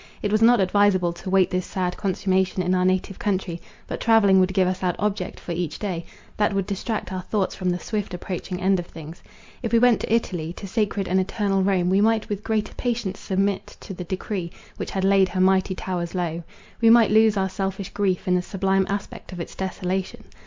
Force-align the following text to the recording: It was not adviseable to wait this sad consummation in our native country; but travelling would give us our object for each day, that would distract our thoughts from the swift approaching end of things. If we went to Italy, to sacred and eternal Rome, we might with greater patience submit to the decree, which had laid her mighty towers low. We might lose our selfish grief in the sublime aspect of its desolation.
It 0.23 0.31
was 0.31 0.41
not 0.41 0.59
adviseable 0.59 1.13
to 1.13 1.29
wait 1.29 1.51
this 1.51 1.63
sad 1.63 1.95
consummation 1.95 2.63
in 2.63 2.73
our 2.73 2.85
native 2.85 3.19
country; 3.19 3.61
but 3.85 3.99
travelling 4.01 4.39
would 4.39 4.51
give 4.51 4.67
us 4.67 4.81
our 4.81 4.95
object 4.97 5.39
for 5.39 5.51
each 5.51 5.77
day, 5.77 6.05
that 6.37 6.53
would 6.55 6.65
distract 6.65 7.13
our 7.13 7.21
thoughts 7.21 7.53
from 7.53 7.69
the 7.69 7.77
swift 7.77 8.15
approaching 8.15 8.59
end 8.59 8.79
of 8.79 8.87
things. 8.87 9.21
If 9.61 9.71
we 9.71 9.77
went 9.77 9.99
to 9.99 10.11
Italy, 10.11 10.53
to 10.53 10.65
sacred 10.65 11.07
and 11.07 11.19
eternal 11.19 11.61
Rome, 11.61 11.87
we 11.91 12.01
might 12.01 12.29
with 12.29 12.43
greater 12.43 12.73
patience 12.73 13.19
submit 13.19 13.77
to 13.81 13.93
the 13.93 14.03
decree, 14.03 14.49
which 14.77 14.89
had 14.89 15.03
laid 15.03 15.29
her 15.29 15.39
mighty 15.39 15.75
towers 15.75 16.15
low. 16.15 16.41
We 16.81 16.89
might 16.89 17.11
lose 17.11 17.37
our 17.37 17.47
selfish 17.49 17.89
grief 17.91 18.27
in 18.27 18.33
the 18.33 18.41
sublime 18.41 18.87
aspect 18.89 19.31
of 19.31 19.39
its 19.39 19.53
desolation. 19.53 20.23